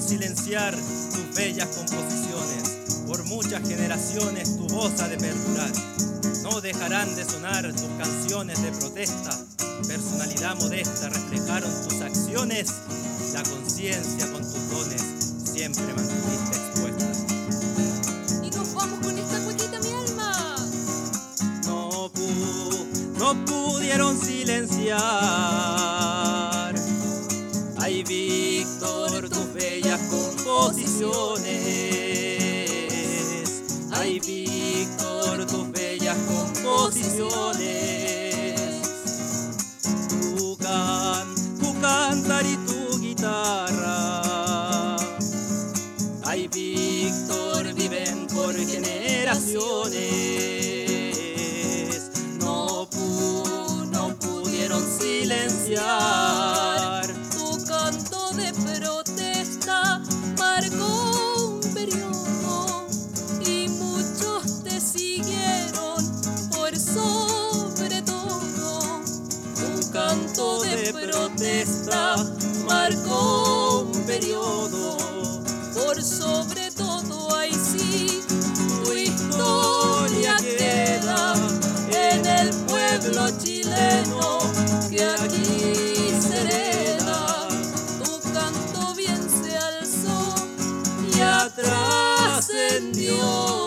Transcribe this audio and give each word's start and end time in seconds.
silenciar 0.00 0.74
tus 0.74 1.34
bellas 1.34 1.68
composiciones. 1.76 3.04
Por 3.06 3.22
muchas 3.24 3.60
generaciones 3.68 4.56
tu 4.56 4.66
voz 4.68 4.98
ha 5.00 5.08
de 5.08 5.18
perdurar. 5.18 5.70
No 6.42 6.58
dejarán 6.62 7.14
de 7.14 7.24
sonar 7.24 7.70
tus 7.72 7.90
canciones 7.98 8.62
de 8.62 8.72
protesta. 8.72 9.38
Personalidad 9.86 10.56
modesta 10.56 11.10
reflejaron 11.10 11.70
tus 11.86 12.00
acciones. 12.00 12.66
La 13.34 13.42
conciencia 13.42 14.32
con 14.32 14.40
tus 14.42 14.70
dones 14.70 15.02
siempre 15.52 15.84
mantuviste 15.92 16.56
expuesta. 16.56 18.42
Y 18.44 18.50
nos 18.50 18.72
vamos 18.74 18.98
con 19.00 19.18
esta 19.18 19.38
cuequita, 19.40 19.80
mi 19.80 19.88
alma. 19.92 20.56
No, 21.66 22.10
no 23.18 23.44
pudieron 23.44 24.18
silenciar 24.18 25.93
Víctor 28.06 29.30
tus 29.30 29.50
bellas 29.54 29.98
composiciones. 30.10 31.40
Ay 33.92 34.20
Víctor 34.20 35.46
tus 35.46 35.70
bellas 35.72 36.18
composiciones. 36.18 38.60
Tu, 40.36 40.56
can, 40.58 41.34
tu 41.58 41.72
cantar 41.80 42.44
y 42.44 42.56
tu 42.70 42.98
guitarra. 43.00 44.96
Ay 46.26 46.46
Víctor 46.48 47.72
viven 47.72 48.26
por 48.26 48.54
generaciones. 48.54 50.92
canto 70.34 70.60
de 70.62 70.92
protesta 70.92 72.16
marcó 72.66 73.82
un 73.82 73.92
periodo. 74.04 74.98
Por 75.74 76.02
sobre 76.02 76.70
todo, 76.72 77.34
ahí 77.36 77.52
sí, 77.52 78.22
tu 78.84 78.92
historia 78.92 80.34
queda 80.40 81.34
en 81.90 82.24
el 82.26 82.48
pueblo 82.66 83.28
chileno 83.38 84.38
que 84.90 85.04
aquí 85.04 86.10
se 86.20 86.40
hereda. 86.42 87.48
Tu 88.02 88.10
canto 88.32 88.94
bien 88.96 89.22
se 89.30 89.56
alzó 89.56 90.34
y 91.16 91.20
atrascendió. 91.20 93.63